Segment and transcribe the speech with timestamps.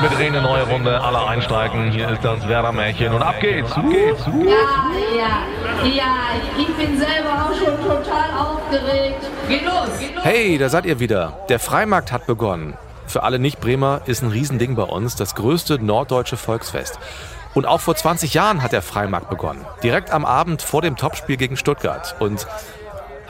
[0.00, 0.98] Und wir drehen eine neue Runde.
[0.98, 1.90] Alle einsteigen.
[1.90, 3.12] Hier ist das Werder-Märchen.
[3.12, 3.70] Und ab geht's.
[3.72, 4.24] Ab geht's.
[4.26, 6.16] Ja, ja, ja.
[6.56, 9.20] Ich bin selber auch schon total aufgeregt.
[9.46, 10.24] Geht los, geht los.
[10.24, 11.44] Hey, da seid ihr wieder.
[11.50, 12.78] Der Freimarkt hat begonnen.
[13.06, 16.98] Für alle Nicht-Bremer ist ein Riesending bei uns, das größte norddeutsche Volksfest.
[17.52, 19.66] Und auch vor 20 Jahren hat der Freimarkt begonnen.
[19.82, 22.16] Direkt am Abend vor dem Topspiel gegen Stuttgart.
[22.20, 22.46] Und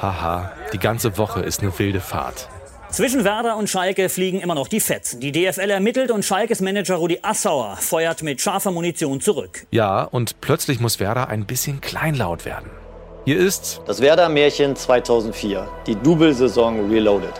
[0.01, 2.48] haha, die ganze Woche ist eine wilde Fahrt.
[2.93, 5.21] Zwischen Werder und Schalke fliegen immer noch die Fetzen.
[5.21, 9.65] Die DFL ermittelt und Schalkes Manager Rudi Assauer feuert mit scharfer Munition zurück.
[9.71, 12.69] Ja, und plötzlich muss Werder ein bisschen kleinlaut werden.
[13.27, 17.33] Hier ist das Werder-Märchen 2004, die Double-Saison Reloaded.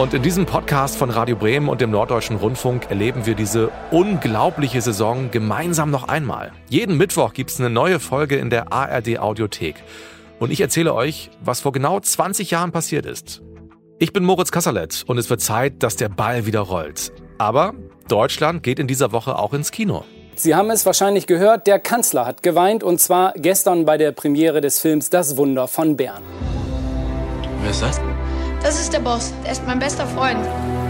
[0.00, 4.80] Und in diesem Podcast von Radio Bremen und dem Norddeutschen Rundfunk erleben wir diese unglaubliche
[4.80, 6.52] Saison gemeinsam noch einmal.
[6.70, 9.74] Jeden Mittwoch gibt es eine neue Folge in der ARD Audiothek.
[10.38, 13.42] Und ich erzähle euch, was vor genau 20 Jahren passiert ist.
[13.98, 17.12] Ich bin Moritz Kasserlet und es wird Zeit, dass der Ball wieder rollt.
[17.36, 17.74] Aber
[18.08, 20.04] Deutschland geht in dieser Woche auch ins Kino.
[20.34, 24.62] Sie haben es wahrscheinlich gehört, der Kanzler hat geweint und zwar gestern bei der Premiere
[24.62, 26.22] des Films Das Wunder von Bern.
[27.60, 28.00] Wer ist das?
[28.62, 29.32] Das ist der Boss.
[29.42, 30.44] Der ist mein bester Freund.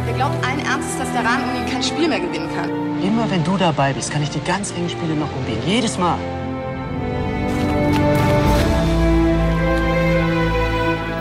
[0.06, 2.68] Der glaubt allen Ernstes, dass der Rahn ohne ihn kein Spiel mehr gewinnen kann.
[3.00, 5.62] Immer wenn du dabei bist, kann ich die ganz engen Spiele noch umgehen.
[5.64, 6.18] Jedes Mal.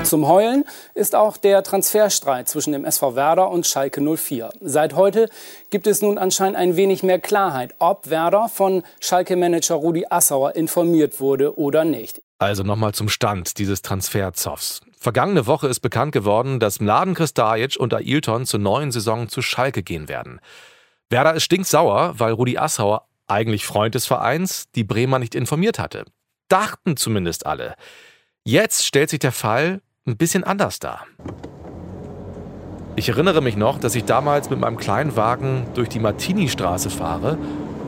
[0.04, 4.50] Zum Heulen ist auch der Transferstreit zwischen dem SV Werder und Schalke 04.
[4.60, 5.30] Seit heute
[5.70, 11.20] gibt es nun anscheinend ein wenig mehr Klarheit, ob Werder von Schalke-Manager Rudi Assauer informiert
[11.20, 12.24] wurde oder nicht.
[12.40, 14.82] Also nochmal zum Stand dieses Transferzoffs.
[15.02, 19.82] Vergangene Woche ist bekannt geworden, dass Mladen Kristajic und Ailton zur neuen Saison zu Schalke
[19.82, 20.42] gehen werden.
[21.10, 26.04] Werder ist stinksauer, weil Rudi Assauer, eigentlich Freund des Vereins, die Bremer nicht informiert hatte.
[26.50, 27.76] Dachten zumindest alle.
[28.44, 31.06] Jetzt stellt sich der Fall ein bisschen anders dar.
[32.98, 37.38] Ich erinnere mich noch, dass ich damals mit meinem kleinen Wagen durch die Martini-Straße fahre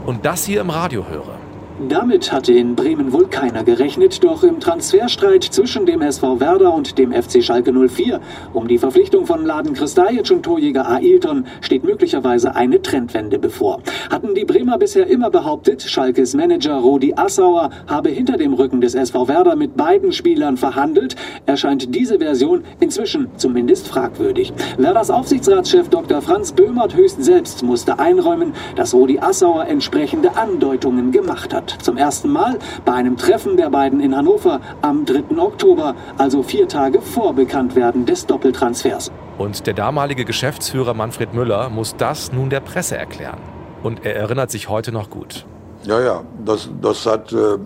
[0.06, 1.41] und das hier im Radio höre.
[1.90, 6.98] Damit hatte in Bremen wohl keiner gerechnet, doch im Transferstreit zwischen dem SV Werder und
[6.98, 8.20] dem FC Schalke 04
[8.54, 13.82] um die Verpflichtung von Laden Kristajic und Torjäger Ailton steht möglicherweise eine Trendwende bevor.
[14.12, 18.94] Hatten die Bremer bisher immer behauptet, Schalkes Manager Rudi Assauer habe hinter dem Rücken des
[18.94, 21.16] SV Werder mit beiden Spielern verhandelt,
[21.46, 24.54] erscheint diese Version inzwischen zumindest fragwürdig.
[24.78, 26.22] Werders Aufsichtsratschef Dr.
[26.22, 31.71] Franz Böhmert höchst selbst musste einräumen, dass Rudi Assauer entsprechende Andeutungen gemacht hat.
[31.80, 35.38] Zum ersten Mal bei einem Treffen der beiden in Hannover am 3.
[35.38, 39.12] Oktober, also vier Tage vor Bekanntwerden des Doppeltransfers.
[39.38, 43.40] Und der damalige Geschäftsführer Manfred Müller muss das nun der Presse erklären.
[43.84, 45.46] Und er erinnert sich heute noch gut.
[45.84, 47.58] Ja, ja, das, das hat äh,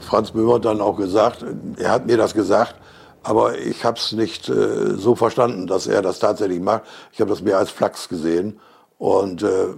[0.00, 1.44] Franz Böhmer dann auch gesagt.
[1.76, 2.76] Er hat mir das gesagt,
[3.24, 6.82] aber ich habe es nicht äh, so verstanden, dass er das tatsächlich macht.
[7.10, 8.60] Ich habe das mehr als Flachs gesehen.
[8.98, 9.74] Und äh,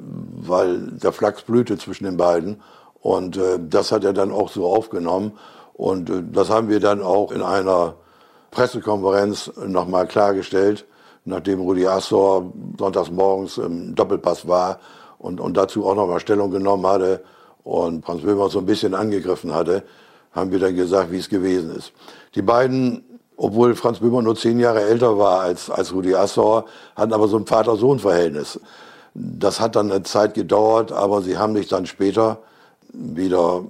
[0.46, 2.60] weil der Flachs blühte zwischen den beiden.
[3.06, 5.38] Und äh, das hat er dann auch so aufgenommen.
[5.74, 7.94] Und äh, das haben wir dann auch in einer
[8.50, 10.86] Pressekonferenz nochmal klargestellt,
[11.24, 14.80] nachdem Rudi Assor sonntags morgens im Doppelpass war
[15.18, 17.22] und, und dazu auch nochmal Stellung genommen hatte
[17.62, 19.84] und Franz Böhmer so ein bisschen angegriffen hatte,
[20.32, 21.92] haben wir dann gesagt, wie es gewesen ist.
[22.34, 23.04] Die beiden,
[23.36, 26.64] obwohl Franz Böhmer nur zehn Jahre älter war als, als Rudi Assor,
[26.96, 28.58] hatten aber so ein Vater-Sohn-Verhältnis.
[29.14, 32.40] Das hat dann eine Zeit gedauert, aber sie haben sich dann später
[32.92, 33.64] wieder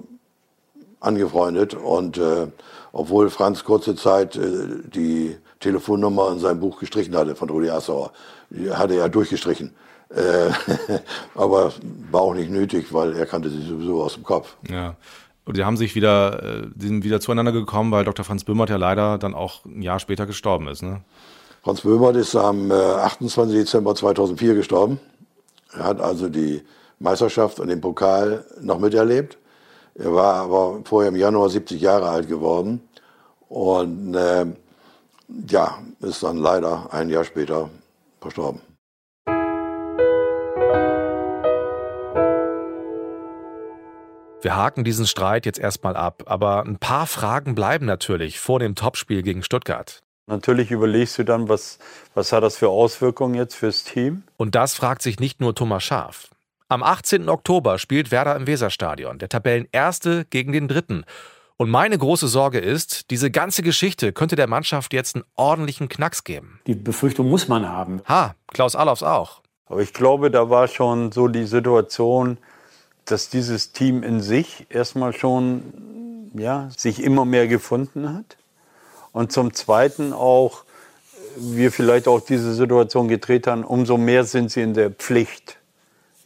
[0.99, 1.73] angefreundet.
[1.73, 2.47] Und äh,
[2.91, 8.11] obwohl Franz kurze Zeit äh, die Telefonnummer in seinem Buch gestrichen hatte von Rudi Assauer,
[8.49, 9.73] die hatte er durchgestrichen.
[10.09, 10.51] Äh,
[11.35, 11.73] aber
[12.11, 14.55] war auch nicht nötig, weil er kannte sie sowieso aus dem Kopf.
[14.69, 14.95] Ja.
[15.45, 18.25] Und die haben sich wieder, äh, sind wieder zueinander gekommen, weil Dr.
[18.25, 20.81] Franz Böhmert ja leider dann auch ein Jahr später gestorben ist.
[20.81, 21.01] Ne?
[21.63, 23.55] Franz Böhmert ist am äh, 28.
[23.55, 24.99] Dezember 2004 gestorben.
[25.71, 26.61] Er hat also die
[26.99, 29.37] Meisterschaft und den Pokal noch miterlebt.
[29.95, 32.81] Er war aber vorher im Januar 70 Jahre alt geworden
[33.49, 34.45] und äh,
[35.47, 37.69] ja, ist dann leider ein Jahr später
[38.21, 38.61] verstorben.
[44.41, 48.75] Wir haken diesen Streit jetzt erstmal ab, aber ein paar Fragen bleiben natürlich vor dem
[48.75, 50.03] Topspiel gegen Stuttgart.
[50.27, 51.79] Natürlich überlegst du dann, was,
[52.13, 54.23] was hat das für Auswirkungen jetzt fürs Team?
[54.37, 56.29] Und das fragt sich nicht nur Thomas Schaaf.
[56.69, 57.29] Am 18.
[57.29, 61.05] Oktober spielt Werder im Weserstadion, der Tabellenerste gegen den Dritten.
[61.55, 66.25] Und meine große Sorge ist, diese ganze Geschichte könnte der Mannschaft jetzt einen ordentlichen Knacks
[66.25, 66.59] geben.
[66.67, 68.01] Die Befürchtung muss man haben.
[68.05, 69.41] Ha, Klaus Allofs auch.
[69.67, 72.37] Aber ich glaube, da war schon so die Situation,
[73.05, 78.35] dass dieses Team in sich erstmal schon ja, sich immer mehr gefunden hat.
[79.13, 80.65] Und zum Zweiten auch
[81.37, 85.56] wir vielleicht auch diese Situation gedreht haben, umso mehr sind sie in der Pflicht,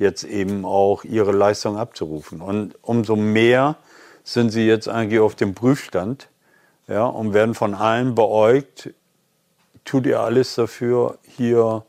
[0.02, 2.42] jetzt eben auch ihre Leistung abzurufen.
[2.42, 3.76] Und umso mehr
[4.24, 6.28] sind sie jetzt eigentlich auf dem Prüfstand
[6.88, 8.90] ja, und werden von allen beäugt,
[9.86, 11.86] tut ihr alles dafür, hier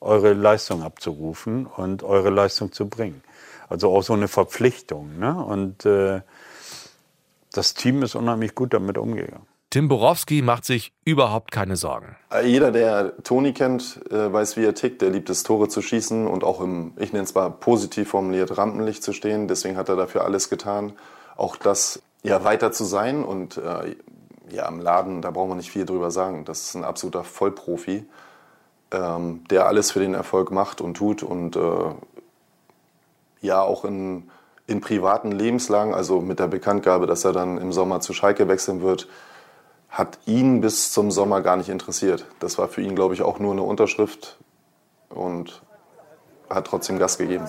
[0.00, 3.22] eure Leistung abzurufen und eure Leistung zu bringen.
[3.68, 5.18] Also auch so eine Verpflichtung.
[5.18, 5.34] Ne?
[5.34, 6.20] Und äh,
[7.52, 9.46] das Team ist unheimlich gut damit umgegangen.
[9.70, 12.16] Tim Borowski macht sich überhaupt keine Sorgen.
[12.42, 15.02] Jeder, der Toni kennt, äh, weiß, wie er tickt.
[15.02, 18.56] Er liebt es, Tore zu schießen und auch im, ich nenne es mal positiv formuliert,
[18.56, 19.46] Rampenlicht zu stehen.
[19.46, 20.94] Deswegen hat er dafür alles getan.
[21.36, 23.22] Auch das ja, weiter zu sein.
[23.22, 23.94] Und äh,
[24.50, 26.46] ja, im Laden, da brauchen wir nicht viel drüber sagen.
[26.46, 28.06] Das ist ein absoluter Vollprofi,
[28.90, 31.22] ähm, der alles für den Erfolg macht und tut.
[31.22, 31.90] Und äh,
[33.42, 34.30] ja, auch in,
[34.66, 38.80] in privaten Lebenslagen, also mit der Bekanntgabe, dass er dann im Sommer zu Schalke wechseln
[38.80, 39.08] wird,
[39.88, 42.26] hat ihn bis zum Sommer gar nicht interessiert.
[42.40, 44.36] Das war für ihn, glaube ich, auch nur eine Unterschrift
[45.08, 45.62] und
[46.50, 47.46] hat trotzdem Gas gegeben.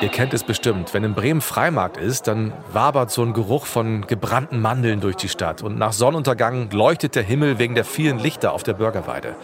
[0.00, 4.06] Ihr kennt es bestimmt, wenn in Bremen Freimarkt ist, dann wabert so ein Geruch von
[4.06, 8.52] gebrannten Mandeln durch die Stadt und nach Sonnenuntergang leuchtet der Himmel wegen der vielen Lichter
[8.52, 9.34] auf der Bürgerweide.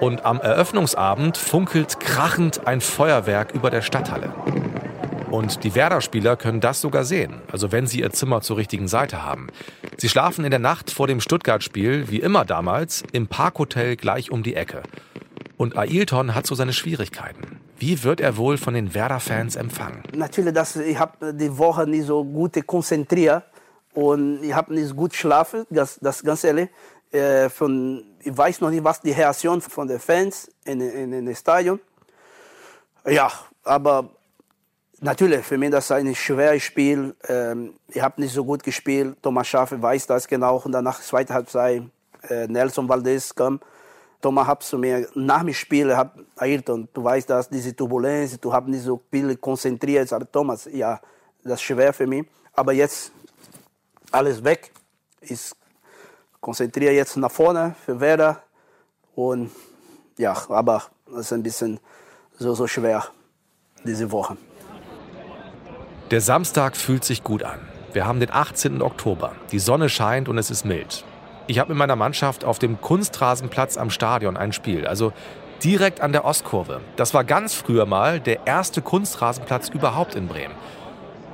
[0.00, 4.32] Und am Eröffnungsabend funkelt krachend ein Feuerwerk über der Stadthalle.
[5.30, 9.24] Und die Werder-Spieler können das sogar sehen, also wenn sie ihr Zimmer zur richtigen Seite
[9.24, 9.48] haben.
[9.96, 14.42] Sie schlafen in der Nacht vor dem Stuttgart-Spiel, wie immer damals, im Parkhotel gleich um
[14.42, 14.82] die Ecke.
[15.56, 17.60] Und Ailton hat so seine Schwierigkeiten.
[17.78, 20.02] Wie wird er wohl von den Werder-Fans empfangen?
[20.14, 23.44] Natürlich, dass ich habe die Woche nicht so gut konzentriert
[23.92, 26.68] und ich habe nicht gut geschlafen, das, das ganz ehrlich.
[27.14, 31.26] Äh, von, ich weiß noch nicht, was die Reaktion von den Fans in, in, in
[31.26, 31.80] dem Stadion.
[33.06, 33.30] Ja,
[33.62, 34.10] aber
[35.04, 37.14] Natürlich, für mich das ist ein schweres Spiel.
[37.28, 39.18] Ähm, ich habe nicht so gut gespielt.
[39.20, 40.62] Thomas Schafe weiß das genau.
[40.64, 41.82] Und danach, zweite Halbzeit,
[42.30, 43.60] äh, Nelson Valdez kam.
[44.22, 48.50] Thomas hat zu mir nach dem Spiel, hat, Ayrton, du weißt das, diese Turbulenz, du
[48.50, 50.08] hast nicht so viel konzentriert.
[50.08, 50.98] Sage, Thomas, ja,
[51.42, 52.24] das ist schwer für mich.
[52.54, 53.12] Aber jetzt
[54.10, 54.70] alles weg.
[55.20, 55.52] Ich
[56.44, 58.42] konzentriere jetzt nach vorne für Werder.
[59.14, 59.50] Und
[60.18, 60.82] ja, aber
[61.12, 61.80] es ist ein bisschen
[62.38, 63.02] so, so schwer
[63.82, 64.36] diese Woche.
[66.10, 67.60] Der Samstag fühlt sich gut an.
[67.94, 68.82] Wir haben den 18.
[68.82, 69.32] Oktober.
[69.52, 71.04] Die Sonne scheint und es ist mild.
[71.46, 75.14] Ich habe mit meiner Mannschaft auf dem Kunstrasenplatz am Stadion ein Spiel, also
[75.62, 76.82] direkt an der Ostkurve.
[76.96, 80.54] Das war ganz früher mal der erste Kunstrasenplatz überhaupt in Bremen.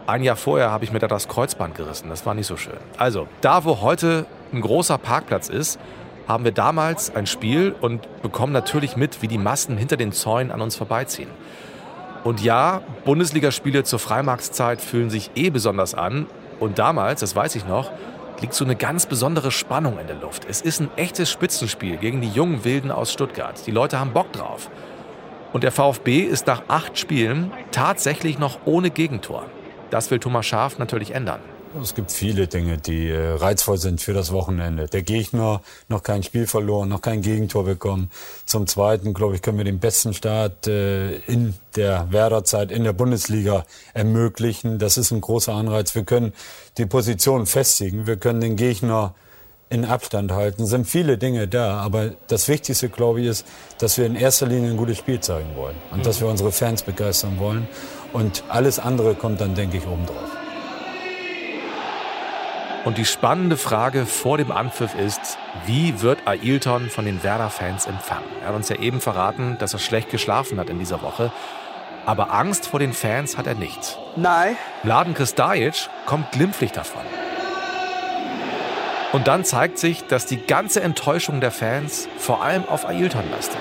[0.06, 2.08] Ein Jahr vorher habe ich mir da das Kreuzband gerissen.
[2.10, 2.78] Das war nicht so schön.
[2.96, 5.78] Also, da wo heute ein großer Parkplatz ist,
[6.26, 10.52] haben wir damals ein Spiel und bekommen natürlich mit, wie die Massen hinter den Zäunen
[10.52, 11.30] an uns vorbeiziehen.
[12.22, 16.26] Und ja, Bundesligaspiele zur Freimarktszeit fühlen sich eh besonders an.
[16.60, 17.90] Und damals, das weiß ich noch,
[18.40, 20.46] liegt so eine ganz besondere Spannung in der Luft.
[20.48, 23.66] Es ist ein echtes Spitzenspiel gegen die jungen Wilden aus Stuttgart.
[23.66, 24.70] Die Leute haben Bock drauf.
[25.52, 29.46] Und der VfB ist nach acht Spielen tatsächlich noch ohne Gegentor.
[29.90, 31.40] Das will Thomas Schaaf natürlich ändern.
[31.78, 34.86] Es gibt viele Dinge, die äh, reizvoll sind für das Wochenende.
[34.86, 38.10] Der Gegner noch kein Spiel verloren, noch kein Gegentor bekommen.
[38.44, 42.92] Zum Zweiten, glaube ich, können wir den besten Start äh, in der Werderzeit in der
[42.92, 44.80] Bundesliga ermöglichen.
[44.80, 45.94] Das ist ein großer Anreiz.
[45.94, 46.32] Wir können
[46.76, 48.04] die Position festigen.
[48.04, 49.14] Wir können den Gegner
[49.68, 50.64] in Abstand halten.
[50.64, 53.46] Es sind viele Dinge da, aber das Wichtigste, glaube ich, ist,
[53.78, 56.82] dass wir in erster Linie ein gutes Spiel zeigen wollen und dass wir unsere Fans
[56.82, 57.68] begeistern wollen.
[58.12, 60.39] Und alles andere kommt dann, denke ich, obendrauf.
[62.84, 68.24] Und die spannende Frage vor dem Anpfiff ist, wie wird Ailton von den Werder-Fans empfangen?
[68.40, 71.30] Er hat uns ja eben verraten, dass er schlecht geschlafen hat in dieser Woche.
[72.06, 73.98] Aber Angst vor den Fans hat er nicht.
[74.16, 74.56] Nein.
[74.82, 77.02] Mladen Kristajic kommt glimpflich davon.
[79.12, 83.60] Und dann zeigt sich, dass die ganze Enttäuschung der Fans vor allem auf Ailton lastet.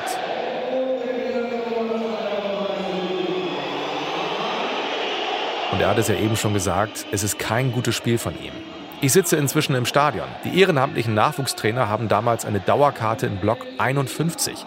[5.74, 8.69] Und er hat es ja eben schon gesagt, es ist kein gutes Spiel von ihm.
[9.02, 10.28] Ich sitze inzwischen im Stadion.
[10.44, 14.66] Die ehrenamtlichen Nachwuchstrainer haben damals eine Dauerkarte in Block 51.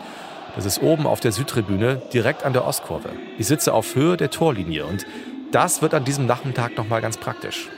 [0.57, 3.11] Das ist oben auf der Südtribüne, direkt an der Ostkurve.
[3.37, 5.05] Ich sitze auf Höhe der Torlinie und
[5.51, 7.69] das wird an diesem Nachmittag nochmal ganz praktisch.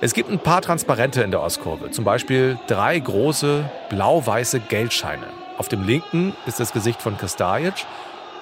[0.00, 5.26] Es gibt ein paar Transparente in der Ostkurve, zum Beispiel drei große blau-weiße Geldscheine.
[5.58, 7.84] Auf dem linken ist das Gesicht von Kristajic,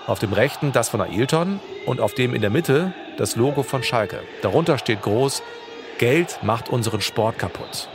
[0.06, 3.82] auf dem rechten das von Ailton und auf dem in der Mitte das Logo von
[3.82, 4.20] Schalke.
[4.42, 5.42] Darunter steht groß
[5.98, 7.88] Geld macht unseren Sport kaputt.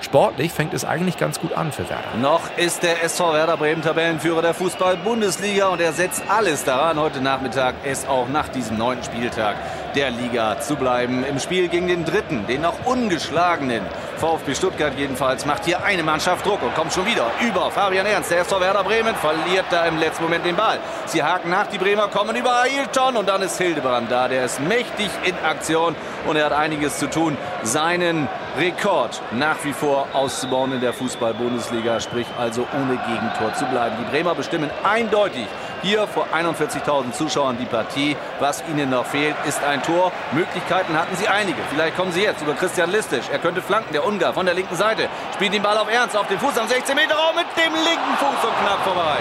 [0.00, 2.16] Sportlich fängt es eigentlich ganz gut an für Werder.
[2.20, 7.20] Noch ist der SV Werder Bremen Tabellenführer der Fußball-Bundesliga und er setzt alles daran, heute
[7.20, 9.56] Nachmittag es auch nach diesem neunten Spieltag
[9.96, 11.24] der Liga zu bleiben.
[11.24, 13.82] Im Spiel gegen den dritten, den noch ungeschlagenen
[14.18, 18.30] VfB Stuttgart jedenfalls macht hier eine Mannschaft Druck und kommt schon wieder über Fabian Ernst.
[18.30, 20.78] Der ist vor Werder Bremen, verliert da im letzten Moment den Ball.
[21.06, 24.28] Sie haken nach, die Bremer kommen über Ailton und dann ist Hildebrand da.
[24.28, 25.94] Der ist mächtig in Aktion
[26.26, 32.00] und er hat einiges zu tun, seinen Rekord nach wie vor auszubauen in der Fußball-Bundesliga,
[32.00, 33.94] sprich also ohne Gegentor zu bleiben.
[34.00, 35.46] Die Bremer bestimmen eindeutig
[35.82, 38.16] hier vor 41.000 Zuschauern die Partie.
[38.40, 40.10] Was ihnen noch fehlt, ist ein Tor.
[40.32, 41.62] Möglichkeiten hatten sie einige.
[41.70, 43.26] Vielleicht kommen sie jetzt über Christian Listisch.
[43.30, 45.08] Er könnte flanken, der Ungar von der linken Seite.
[45.34, 48.58] Spielt den Ball auf Ernst, auf den Fuß am 16-Meter-Raum mit dem linken Fuß und
[48.66, 49.18] knapp vorbei.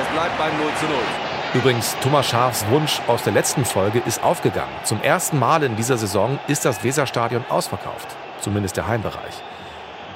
[0.00, 1.25] Es bleibt beim 0 zu 0.
[1.54, 4.72] Übrigens, Thomas Schafs Wunsch aus der letzten Folge ist aufgegangen.
[4.84, 8.08] Zum ersten Mal in dieser Saison ist das Weserstadion ausverkauft.
[8.40, 9.34] Zumindest der Heimbereich.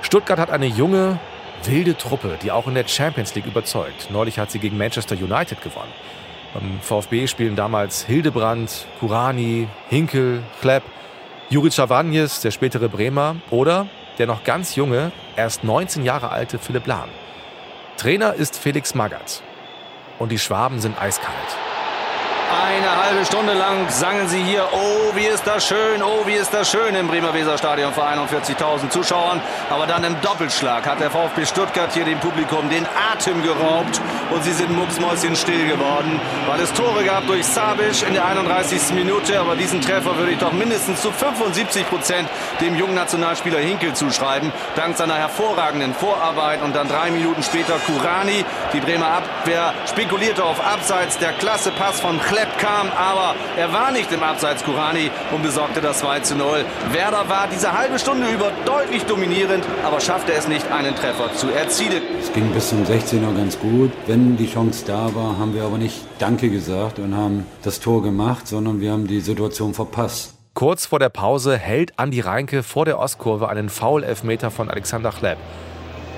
[0.02, 1.18] Stuttgart hat eine junge,
[1.64, 4.10] wilde Truppe, die auch in der Champions League überzeugt.
[4.10, 5.92] Neulich hat sie gegen Manchester United gewonnen.
[6.52, 10.82] Beim VfB spielen damals Hildebrand, Kurani, Hinkel, Klepp,
[11.48, 13.86] Juri Chavanjes, der spätere Bremer oder
[14.18, 17.08] der noch ganz junge, erst 19 Jahre alte Philipp Lahm.
[17.96, 19.42] Trainer ist Felix Magath.
[20.20, 21.69] Und die Schwaben sind eiskalt.
[22.50, 26.52] Eine halbe Stunde lang sangen sie hier, oh, wie ist das schön, oh, wie ist
[26.52, 29.40] das schön im Bremer Weserstadion vor 41.000 Zuschauern.
[29.70, 34.42] Aber dann im Doppelschlag hat der VfB Stuttgart hier dem Publikum den Atem geraubt und
[34.42, 38.94] sie sind mucksmäuschen still geworden, weil es Tore gab durch Sabic in der 31.
[38.94, 39.38] Minute.
[39.38, 42.28] Aber diesen Treffer würde ich doch mindestens zu 75 Prozent
[42.60, 44.52] dem jungen Nationalspieler Hinkel zuschreiben.
[44.74, 48.44] Dank seiner hervorragenden Vorarbeit und dann drei Minuten später Kurani.
[48.72, 51.16] Die Bremer Abwehr spekulierte auf Abseits.
[51.18, 55.42] Der klasse Pass von Chle Klepp kam, aber er war nicht im Abseits Kurani und
[55.42, 56.64] besorgte das 2 zu 0.
[56.90, 61.50] Werder war diese halbe Stunde über deutlich dominierend, aber schaffte es nicht, einen Treffer zu
[61.50, 62.02] erzielen.
[62.18, 63.92] Es ging bis zum 16er ganz gut.
[64.06, 68.02] Wenn die Chance da war, haben wir aber nicht Danke gesagt und haben das Tor
[68.02, 70.32] gemacht, sondern wir haben die Situation verpasst.
[70.54, 75.36] Kurz vor der Pause hält Andi Reinke vor der Ostkurve einen Foul-Elfmeter von Alexander Klepp.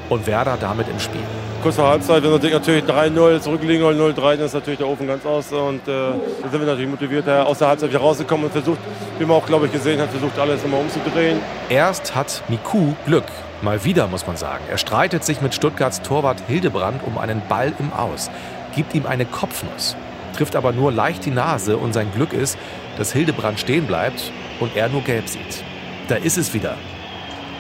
[0.09, 1.23] Und Werder damit im Spiel
[1.63, 5.07] kurz vor Halbzeit, wenn wir natürlich 3-0 zurückliegen oder 0-3, dann ist natürlich der Ofen
[5.07, 5.53] ganz aus.
[5.53, 6.11] Und äh,
[6.43, 8.79] dann sind wir natürlich motiviert, aus der Halbzeit wieder rauszukommen und versucht,
[9.19, 11.39] wie man auch, glaube ich, gesehen hat, versucht alles immer umzudrehen.
[11.69, 13.25] Erst hat Miku Glück.
[13.63, 14.65] Mal wieder, muss man sagen.
[14.69, 18.29] Er streitet sich mit Stuttgarts Torwart Hildebrand um einen Ball im Aus,
[18.75, 19.95] gibt ihm eine Kopfnuss,
[20.37, 22.59] trifft aber nur leicht die Nase und sein Glück ist,
[22.99, 25.63] dass Hildebrand stehen bleibt und er nur gelb sieht.
[26.09, 26.75] Da ist es wieder.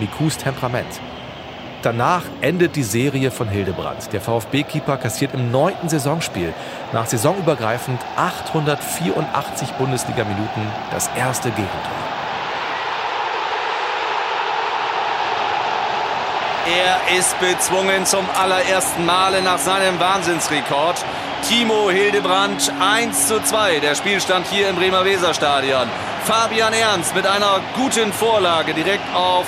[0.00, 1.00] Mikus Temperament.
[1.82, 4.12] Danach endet die Serie von Hildebrand.
[4.12, 6.54] Der VfB-Keeper kassiert im neunten Saisonspiel
[6.92, 10.62] nach saisonübergreifend 884 Bundesliga-Minuten
[10.92, 11.72] das erste Gegentor.
[16.64, 21.04] Er ist bezwungen zum allerersten Male nach seinem Wahnsinnsrekord.
[21.48, 23.80] Timo Hildebrand 1 zu 2.
[23.80, 25.88] Der Spielstand hier im Bremer Weserstadion.
[26.24, 29.44] Fabian Ernst mit einer guten Vorlage direkt auf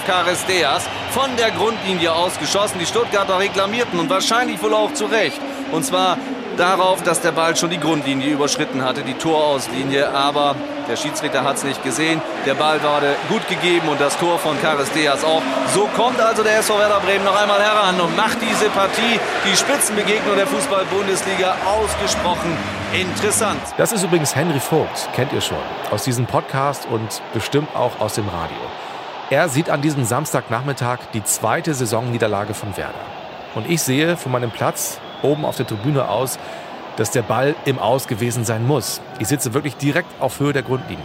[0.49, 2.81] Deas von der Grundlinie ausgeschossen.
[2.81, 5.40] Die Stuttgarter reklamierten und wahrscheinlich wohl auch zu Recht.
[5.71, 6.19] Und zwar
[6.57, 10.09] darauf, dass der Ball schon die Grundlinie überschritten hatte, die Torauslinie.
[10.11, 10.57] Aber
[10.88, 12.21] der Schiedsrichter hat es nicht gesehen.
[12.45, 14.57] Der Ball wurde gut gegeben und das Tor von
[14.97, 15.43] Deas auch.
[15.73, 19.57] So kommt also der SV Werder Bremen noch einmal heran und macht diese Partie, die
[19.57, 22.57] Spitzenbegegnung der Fußball-Bundesliga, ausgesprochen
[22.94, 23.60] interessant.
[23.76, 25.58] Das ist übrigens Henry Vogt, kennt ihr schon,
[25.90, 28.56] aus diesem Podcast und bestimmt auch aus dem Radio.
[29.30, 32.94] Er sieht an diesem Samstagnachmittag die zweite Saisonniederlage von Werder.
[33.54, 36.38] Und ich sehe von meinem Platz oben auf der Tribüne aus,
[36.96, 39.00] dass der Ball im Aus gewesen sein muss.
[39.18, 41.02] Ich sitze wirklich direkt auf Höhe der Grundlinie.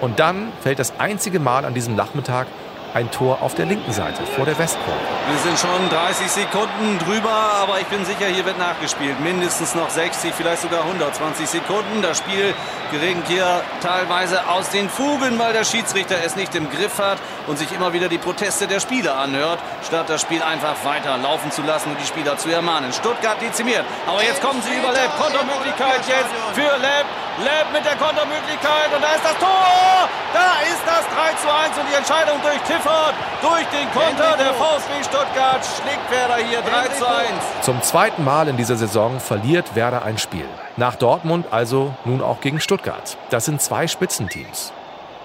[0.00, 2.46] Und dann fällt das einzige Mal an diesem Nachmittag
[2.94, 4.98] ein Tor auf der linken Seite vor der Westkurve.
[5.28, 9.20] Wir sind schon 30 Sekunden drüber, aber ich bin sicher, hier wird nachgespielt.
[9.20, 12.02] Mindestens noch 60, vielleicht sogar 120 Sekunden.
[12.02, 12.54] Das Spiel
[12.90, 17.58] geregt hier teilweise aus den Fugen, weil der Schiedsrichter es nicht im Griff hat und
[17.58, 21.62] sich immer wieder die Proteste der Spieler anhört, statt das Spiel einfach weiter laufen zu
[21.62, 22.92] lassen und die Spieler zu ermahnen.
[22.92, 25.16] Stuttgart dezimiert, aber jetzt kommen sie über Lepp.
[25.18, 27.06] Kontermöglichkeit jetzt für Lepp.
[27.40, 30.08] Lepp mit der Kontermöglichkeit und da ist das Tor!
[30.34, 34.52] Da ist das 3 zu 1 und die Entscheidung durch Tiffert, durch den Konter der
[34.52, 37.28] VfB Stuttgart schlägt Werder hier 3 zu 1.
[37.62, 40.44] Zum zweiten Mal in dieser Saison verliert Werder ein Spiel.
[40.76, 43.16] Nach Dortmund also nun auch gegen Stuttgart.
[43.30, 44.72] Das sind zwei Spitzenteams.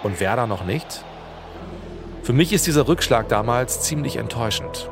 [0.02, 1.04] Und Werder noch nicht?
[2.24, 4.90] Für mich ist dieser Rückschlag damals ziemlich enttäuschend.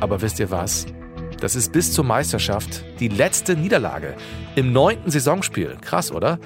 [0.00, 0.86] Aber wisst ihr was?
[1.42, 4.14] Das ist bis zur Meisterschaft die letzte Niederlage
[4.54, 5.76] im neunten Saisonspiel.
[5.80, 6.38] Krass, oder?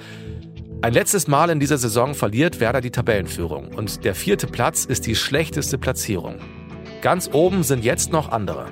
[0.81, 5.05] Ein letztes Mal in dieser Saison verliert Werder die Tabellenführung und der vierte Platz ist
[5.05, 6.39] die schlechteste Platzierung.
[7.03, 8.71] Ganz oben sind jetzt noch andere.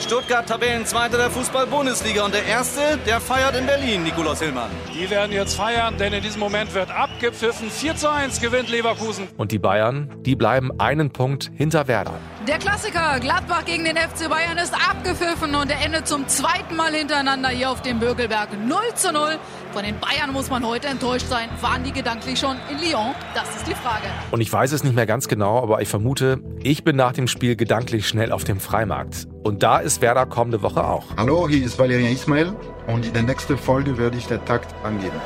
[0.00, 4.70] Stuttgart Tabellenzweiter der Fußball-Bundesliga und der Erste, der feiert in Berlin, Nikolaus Hillmann.
[4.94, 7.68] Die werden jetzt feiern, denn in diesem Moment wird abgepfiffen.
[7.68, 9.28] 4 zu 1 gewinnt Leverkusen.
[9.36, 12.18] Und die Bayern, die bleiben einen Punkt hinter Werder.
[12.46, 16.94] Der Klassiker Gladbach gegen den FC Bayern ist abgepfiffen und er endet zum zweiten Mal
[16.94, 19.38] hintereinander hier auf dem Bürgelberg 0 zu 0.
[19.72, 21.48] Von den Bayern muss man heute enttäuscht sein.
[21.60, 23.16] Waren die gedanklich schon in Lyon?
[23.34, 24.04] Das ist die Frage.
[24.30, 27.26] Und ich weiß es nicht mehr ganz genau, aber ich vermute, ich bin nach dem
[27.26, 29.26] Spiel gedanklich schnell auf dem Freimarkt.
[29.42, 31.06] Und da ist Werder kommende Woche auch.
[31.16, 32.54] Hallo, hier ist Valerian Ismail
[32.86, 35.20] und in der nächsten Folge werde ich den Takt angeben.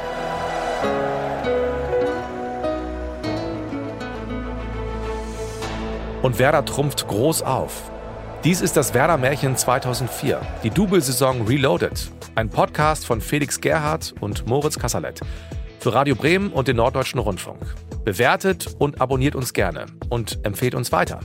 [6.22, 7.90] Und Werder trumpft groß auf.
[8.44, 12.10] Dies ist das Werder-Märchen 2004, die Double-Saison Reloaded.
[12.34, 15.20] Ein Podcast von Felix Gerhardt und Moritz Kasserlet.
[15.78, 17.74] Für Radio Bremen und den Norddeutschen Rundfunk.
[18.04, 21.20] Bewertet und abonniert uns gerne und empfehlt uns weiter.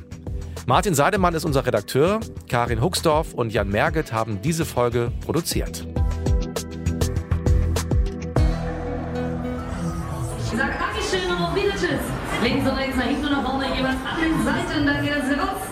[0.65, 5.85] Martin Seidemann ist unser Redakteur, Karin Huxdorf und Jan Merget haben diese Folge produziert.
[12.45, 13.91] 連続で行くのは本当に行きま
[15.59, 15.64] す。